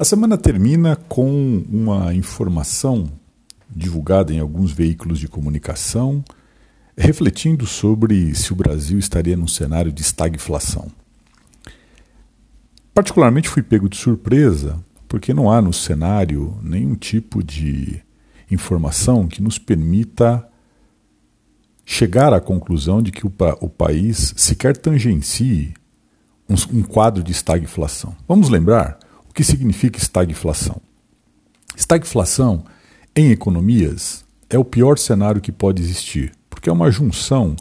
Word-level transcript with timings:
A 0.00 0.04
semana 0.04 0.38
termina 0.38 0.94
com 0.94 1.64
uma 1.68 2.14
informação 2.14 3.10
divulgada 3.68 4.32
em 4.32 4.38
alguns 4.38 4.70
veículos 4.70 5.18
de 5.18 5.26
comunicação, 5.26 6.24
refletindo 6.96 7.66
sobre 7.66 8.32
se 8.32 8.52
o 8.52 8.56
Brasil 8.56 8.96
estaria 8.96 9.36
num 9.36 9.48
cenário 9.48 9.90
de 9.90 10.00
estagflação. 10.00 10.86
Particularmente 12.94 13.48
fui 13.48 13.60
pego 13.60 13.88
de 13.88 13.96
surpresa, 13.96 14.78
porque 15.08 15.34
não 15.34 15.50
há 15.50 15.60
no 15.60 15.72
cenário 15.72 16.56
nenhum 16.62 16.94
tipo 16.94 17.42
de 17.42 18.00
informação 18.48 19.26
que 19.26 19.42
nos 19.42 19.58
permita 19.58 20.48
chegar 21.84 22.32
à 22.32 22.40
conclusão 22.40 23.02
de 23.02 23.10
que 23.10 23.26
o, 23.26 23.32
o 23.60 23.68
país 23.68 24.32
sequer 24.36 24.76
tangencie 24.76 25.74
um, 26.48 26.54
um 26.78 26.82
quadro 26.84 27.20
de 27.20 27.32
estagflação. 27.32 28.14
Vamos 28.28 28.48
lembrar 28.48 29.07
que 29.38 29.44
significa 29.44 30.00
estagflação? 30.00 30.82
Estagflação, 31.76 32.64
em 33.14 33.30
economias, 33.30 34.24
é 34.50 34.58
o 34.58 34.64
pior 34.64 34.98
cenário 34.98 35.40
que 35.40 35.52
pode 35.52 35.80
existir, 35.80 36.32
porque 36.50 36.68
é 36.68 36.72
uma 36.72 36.90
junção 36.90 37.54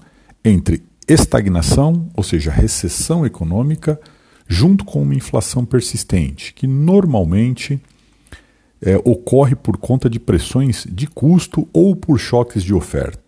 entre 0.43 0.81
estagnação, 1.07 2.09
ou 2.15 2.23
seja, 2.23 2.49
recessão 2.49 3.27
econômica, 3.27 4.01
junto 4.47 4.83
com 4.83 5.03
uma 5.03 5.13
inflação 5.13 5.63
persistente, 5.63 6.51
que 6.51 6.65
normalmente 6.65 7.79
é, 8.81 8.97
ocorre 9.05 9.53
por 9.53 9.77
conta 9.77 10.09
de 10.09 10.19
pressões 10.19 10.83
de 10.89 11.05
custo 11.05 11.69
ou 11.71 11.95
por 11.95 12.17
choques 12.17 12.63
de 12.63 12.73
oferta. 12.73 13.26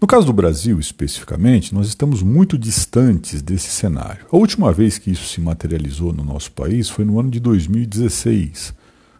No 0.00 0.06
caso 0.06 0.26
do 0.26 0.32
Brasil, 0.32 0.78
especificamente, 0.78 1.74
nós 1.74 1.88
estamos 1.88 2.22
muito 2.22 2.58
distantes 2.58 3.42
desse 3.42 3.70
cenário. 3.70 4.26
A 4.30 4.36
última 4.36 4.72
vez 4.72 4.98
que 4.98 5.10
isso 5.10 5.26
se 5.26 5.40
materializou 5.40 6.12
no 6.12 6.24
nosso 6.24 6.52
país 6.52 6.88
foi 6.88 7.04
no 7.04 7.18
ano 7.18 7.30
de 7.30 7.40
2016. 7.40 8.74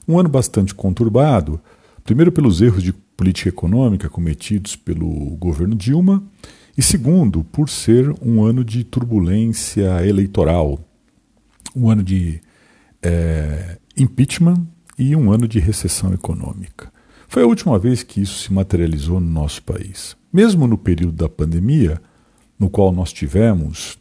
Um 0.07 0.19
ano 0.19 0.29
bastante 0.29 0.75
conturbado, 0.75 1.61
primeiro 2.05 2.31
pelos 2.31 2.61
erros 2.61 2.83
de 2.83 2.93
política 2.93 3.49
econômica 3.49 4.09
cometidos 4.09 4.77
pelo 4.77 5.09
governo 5.37 5.75
Dilma, 5.75 6.23
e 6.77 6.83
segundo, 6.83 7.43
por 7.43 7.69
ser 7.69 8.15
um 8.23 8.45
ano 8.45 8.65
de 8.65 8.85
turbulência 8.85 10.07
eleitoral, 10.07 10.79
um 11.75 11.91
ano 11.91 12.05
de 12.05 12.41
é, 13.03 13.79
impeachment 13.97 14.65
e 14.97 15.17
um 15.17 15.33
ano 15.33 15.49
de 15.49 15.59
recessão 15.59 16.13
econômica. 16.15 16.93
Foi 17.31 17.43
a 17.43 17.47
última 17.47 17.79
vez 17.79 18.03
que 18.03 18.23
isso 18.23 18.39
se 18.39 18.53
materializou 18.53 19.21
no 19.21 19.31
nosso 19.31 19.63
país. 19.63 20.17
Mesmo 20.33 20.67
no 20.67 20.79
período 20.79 21.13
da 21.13 21.29
pandemia, 21.29 22.01
no 22.59 22.71
qual 22.71 22.91
nós 22.91 23.13
tivemos 23.13 23.99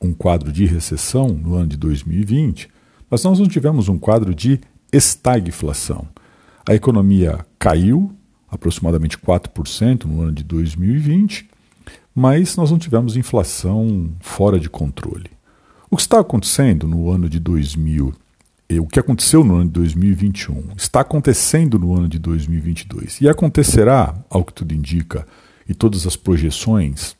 um 0.00 0.14
quadro 0.14 0.52
de 0.52 0.64
recessão 0.64 1.26
no 1.26 1.56
ano 1.56 1.66
de 1.66 1.76
2020, 1.76 2.68
mas 3.10 3.24
nós 3.24 3.40
não 3.40 3.48
tivemos 3.48 3.88
um 3.88 3.98
quadro 3.98 4.32
de 4.32 4.60
estagflação. 4.92 6.06
A 6.64 6.72
economia 6.72 7.44
caiu 7.58 8.12
aproximadamente 8.48 9.18
4% 9.18 10.04
no 10.04 10.22
ano 10.22 10.32
de 10.32 10.44
2020, 10.44 11.50
mas 12.14 12.56
nós 12.56 12.70
não 12.70 12.78
tivemos 12.78 13.16
inflação 13.16 14.08
fora 14.20 14.58
de 14.58 14.70
controle. 14.70 15.30
O 15.90 15.96
que 15.96 16.02
está 16.02 16.20
acontecendo 16.20 16.86
no 16.86 17.10
ano 17.10 17.28
de 17.28 17.40
2020 17.40 18.27
o 18.76 18.86
que 18.86 19.00
aconteceu 19.00 19.42
no 19.42 19.54
ano 19.56 19.64
de 19.64 19.72
2021 19.72 20.72
está 20.76 21.00
acontecendo 21.00 21.78
no 21.78 21.96
ano 21.96 22.06
de 22.06 22.18
2022 22.18 23.22
e 23.22 23.28
acontecerá, 23.28 24.14
ao 24.28 24.44
que 24.44 24.52
tudo 24.52 24.74
indica, 24.74 25.26
e 25.66 25.72
todas 25.72 26.06
as 26.06 26.16
projeções 26.16 27.16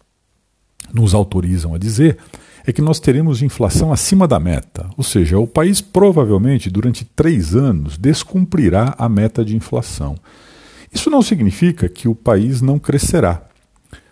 nos 0.93 1.15
autorizam 1.15 1.75
a 1.75 1.79
dizer, 1.79 2.19
é 2.67 2.73
que 2.73 2.83
nós 2.83 3.01
teremos 3.01 3.41
inflação 3.41 3.91
acima 3.91 4.29
da 4.29 4.39
meta. 4.39 4.91
Ou 4.97 5.03
seja, 5.03 5.39
o 5.39 5.47
país 5.47 5.81
provavelmente 5.81 6.69
durante 6.69 7.03
três 7.03 7.57
anos 7.57 7.97
descumprirá 7.97 8.95
a 8.99 9.09
meta 9.09 9.43
de 9.43 9.57
inflação. 9.57 10.17
Isso 10.93 11.09
não 11.09 11.23
significa 11.23 11.89
que 11.89 12.09
o 12.09 12.15
país 12.15 12.61
não 12.61 12.79
crescerá. 12.79 13.43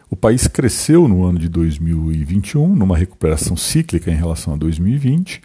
O 0.09 0.17
país 0.17 0.47
cresceu 0.47 1.07
no 1.07 1.25
ano 1.25 1.39
de 1.39 1.51
2021, 1.51 2.75
numa 2.75 2.97
recuperação 2.97 3.59
cíclica 3.59 4.11
em 4.11 4.17
relação 4.17 4.55
a 4.55 4.57
2020 4.57 5.43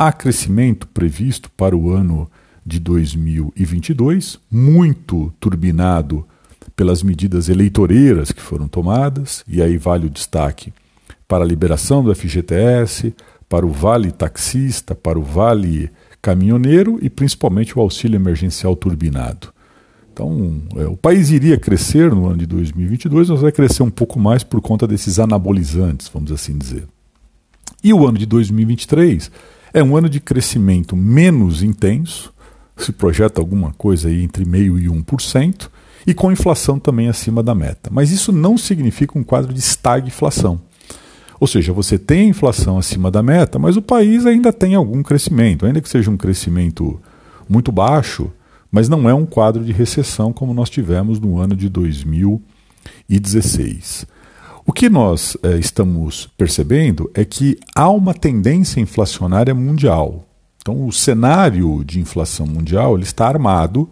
Há 0.00 0.12
crescimento 0.12 0.86
previsto 0.86 1.50
para 1.56 1.76
o 1.76 1.90
ano 1.90 2.30
de 2.64 2.78
2022, 2.78 4.38
muito 4.48 5.32
turbinado 5.40 6.24
pelas 6.76 7.02
medidas 7.02 7.48
eleitoreiras 7.48 8.30
que 8.30 8.40
foram 8.40 8.68
tomadas, 8.68 9.42
e 9.48 9.60
aí 9.60 9.76
vale 9.76 10.06
o 10.06 10.10
destaque 10.10 10.72
para 11.26 11.42
a 11.42 11.46
liberação 11.46 12.04
do 12.04 12.14
FGTS, 12.14 13.12
para 13.48 13.66
o 13.66 13.70
vale 13.70 14.12
taxista, 14.12 14.94
para 14.94 15.18
o 15.18 15.22
vale 15.22 15.90
caminhoneiro 16.22 17.00
e 17.02 17.10
principalmente 17.10 17.76
o 17.76 17.82
auxílio 17.82 18.14
emergencial 18.14 18.76
turbinado. 18.76 19.52
Então, 20.12 20.62
é, 20.76 20.86
o 20.86 20.96
país 20.96 21.30
iria 21.30 21.58
crescer 21.58 22.12
no 22.12 22.26
ano 22.26 22.38
de 22.38 22.46
2022, 22.46 23.30
mas 23.30 23.40
vai 23.40 23.50
crescer 23.50 23.82
um 23.82 23.90
pouco 23.90 24.16
mais 24.20 24.44
por 24.44 24.60
conta 24.60 24.86
desses 24.86 25.18
anabolizantes, 25.18 26.08
vamos 26.08 26.30
assim 26.30 26.56
dizer. 26.56 26.86
E 27.82 27.92
o 27.92 28.06
ano 28.06 28.18
de 28.18 28.26
2023 28.26 29.28
é 29.72 29.82
um 29.82 29.96
ano 29.96 30.08
de 30.08 30.20
crescimento 30.20 30.96
menos 30.96 31.62
intenso, 31.62 32.32
se 32.76 32.92
projeta 32.92 33.40
alguma 33.40 33.72
coisa 33.72 34.08
aí 34.08 34.22
entre 34.22 34.44
meio 34.44 34.78
e 34.78 34.86
1%, 34.86 35.68
e 36.06 36.14
com 36.14 36.32
inflação 36.32 36.78
também 36.78 37.08
acima 37.08 37.42
da 37.42 37.54
meta. 37.54 37.90
Mas 37.92 38.10
isso 38.10 38.32
não 38.32 38.56
significa 38.56 39.18
um 39.18 39.24
quadro 39.24 39.52
de 39.52 39.58
estagflação. 39.58 40.60
Ou 41.40 41.46
seja, 41.46 41.72
você 41.72 41.98
tem 41.98 42.22
a 42.22 42.30
inflação 42.30 42.78
acima 42.78 43.10
da 43.10 43.22
meta, 43.22 43.58
mas 43.58 43.76
o 43.76 43.82
país 43.82 44.26
ainda 44.26 44.52
tem 44.52 44.74
algum 44.74 45.02
crescimento, 45.02 45.66
ainda 45.66 45.80
que 45.80 45.88
seja 45.88 46.10
um 46.10 46.16
crescimento 46.16 47.00
muito 47.48 47.70
baixo, 47.70 48.30
mas 48.70 48.88
não 48.88 49.08
é 49.08 49.14
um 49.14 49.24
quadro 49.24 49.64
de 49.64 49.72
recessão 49.72 50.32
como 50.32 50.52
nós 50.52 50.68
tivemos 50.68 51.20
no 51.20 51.38
ano 51.38 51.54
de 51.54 51.68
2016. 51.68 54.04
O 54.68 54.72
que 54.74 54.90
nós 54.90 55.34
é, 55.42 55.56
estamos 55.56 56.28
percebendo 56.36 57.10
é 57.14 57.24
que 57.24 57.58
há 57.74 57.88
uma 57.88 58.12
tendência 58.12 58.80
inflacionária 58.80 59.54
mundial. 59.54 60.26
Então, 60.60 60.86
o 60.86 60.92
cenário 60.92 61.82
de 61.82 61.98
inflação 61.98 62.46
mundial 62.46 62.94
ele 62.94 63.04
está 63.04 63.26
armado 63.26 63.88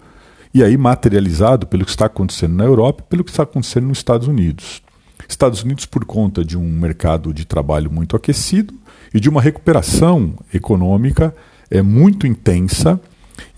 e 0.53 0.62
aí 0.62 0.76
materializado 0.76 1.66
pelo 1.66 1.82
que 1.82 1.91
está 1.91 2.04
acontecendo 2.04 2.56
na 2.56 2.65
Europa 2.65 3.03
e 3.03 3.09
pelo 3.09 3.25
que 3.25 3.31
está 3.31 3.44
acontecendo 3.44 3.86
nos 3.86 3.97
Estados 3.97 4.28
Unidos. 4.28 4.82
Estados 5.26 5.62
Unidos, 5.62 5.86
por 5.86 6.04
conta 6.04 6.44
de 6.44 6.59
um 6.59 6.69
mercado 6.78 7.32
de 7.32 7.47
trabalho 7.47 7.91
muito 7.91 8.15
aquecido 8.15 8.75
e 9.15 9.19
de 9.19 9.31
uma 9.31 9.41
recuperação 9.41 10.34
econômica 10.53 11.34
é, 11.70 11.81
muito 11.81 12.26
intensa 12.26 13.00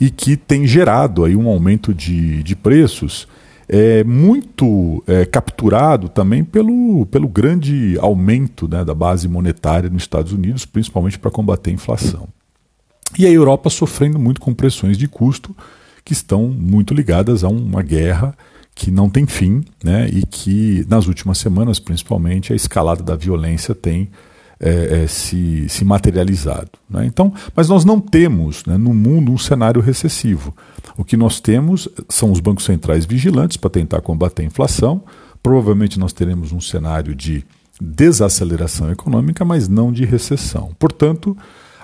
e 0.00 0.08
que 0.08 0.36
tem 0.36 0.68
gerado 0.68 1.24
aí 1.24 1.34
um 1.34 1.48
aumento 1.48 1.92
de, 1.92 2.44
de 2.44 2.54
preços 2.54 3.26
é 3.68 4.02
muito 4.02 5.04
é, 5.06 5.26
capturado 5.26 6.08
também 6.08 6.42
pelo, 6.42 7.04
pelo 7.06 7.28
grande 7.28 7.98
aumento 8.00 8.66
né, 8.66 8.84
da 8.84 8.94
base 8.94 9.28
monetária 9.28 9.90
nos 9.90 10.02
Estados 10.02 10.32
Unidos, 10.32 10.64
principalmente 10.64 11.18
para 11.18 11.30
combater 11.30 11.70
a 11.70 11.74
inflação. 11.74 12.28
E 13.18 13.26
a 13.26 13.30
Europa 13.30 13.68
sofrendo 13.68 14.18
muito 14.18 14.40
com 14.40 14.54
pressões 14.54 14.96
de 14.96 15.06
custo 15.06 15.54
que 16.04 16.12
estão 16.12 16.48
muito 16.48 16.94
ligadas 16.94 17.44
a 17.44 17.48
uma 17.48 17.82
guerra 17.82 18.34
que 18.74 18.90
não 18.90 19.10
tem 19.10 19.26
fim 19.26 19.64
né, 19.82 20.08
e 20.08 20.24
que, 20.24 20.86
nas 20.88 21.06
últimas 21.06 21.38
semanas, 21.38 21.78
principalmente, 21.78 22.52
a 22.52 22.56
escalada 22.56 23.02
da 23.02 23.16
violência 23.16 23.74
tem 23.74 24.08
é, 24.60 25.02
é, 25.02 25.06
se, 25.06 25.68
se 25.68 25.84
materializado. 25.84 26.70
Né? 26.88 27.06
Então, 27.06 27.32
mas 27.54 27.68
nós 27.68 27.84
não 27.84 28.00
temos 28.00 28.64
né, 28.66 28.76
no 28.76 28.92
mundo 28.92 29.32
um 29.32 29.38
cenário 29.38 29.80
recessivo. 29.80 30.54
O 30.96 31.04
que 31.04 31.16
nós 31.16 31.40
temos 31.40 31.88
são 32.08 32.32
os 32.32 32.40
bancos 32.40 32.64
centrais 32.64 33.04
vigilantes 33.04 33.56
para 33.56 33.70
tentar 33.70 34.00
combater 34.00 34.42
a 34.42 34.46
inflação. 34.46 35.02
Provavelmente 35.42 35.98
nós 35.98 36.12
teremos 36.12 36.52
um 36.52 36.60
cenário 36.60 37.14
de 37.14 37.44
desaceleração 37.80 38.90
econômica, 38.90 39.44
mas 39.44 39.68
não 39.68 39.92
de 39.92 40.04
recessão. 40.04 40.74
Portanto, 40.78 41.36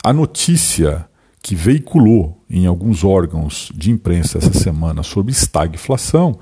a 0.02 0.12
notícia 0.12 1.06
que 1.40 1.54
veiculou 1.54 2.42
em 2.48 2.66
alguns 2.66 3.04
órgãos 3.04 3.70
de 3.74 3.90
imprensa 3.90 4.38
essa 4.38 4.52
semana 4.52 5.02
sobre 5.02 5.30
estagflação 5.30 6.38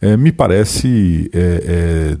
é, 0.00 0.16
me 0.16 0.32
parece 0.32 1.30
é, 1.32 1.38
é, 1.38 2.18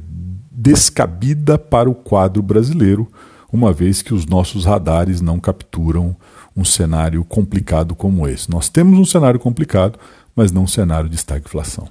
descabida 0.50 1.58
para 1.58 1.90
o 1.90 1.94
quadro 1.94 2.42
brasileiro, 2.42 3.08
uma 3.52 3.72
vez 3.72 4.02
que 4.02 4.14
os 4.14 4.26
nossos 4.26 4.64
radares 4.64 5.20
não 5.20 5.40
capturam 5.40 6.16
um 6.56 6.64
cenário 6.64 7.24
complicado 7.24 7.94
como 7.94 8.26
esse. 8.26 8.50
Nós 8.50 8.68
temos 8.68 8.98
um 8.98 9.04
cenário 9.04 9.40
complicado, 9.40 9.98
mas 10.34 10.52
não 10.52 10.62
um 10.62 10.68
cenário 10.68 11.08
de 11.08 11.16
estagflação. 11.16 11.88